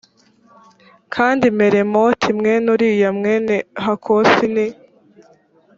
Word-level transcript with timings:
kandi 1.13 1.45
meremoti 1.57 2.29
mwene 2.37 2.67
uriya 2.73 3.09
mwene 3.19 3.55
hakosi 3.83 4.45
ni 4.53 4.67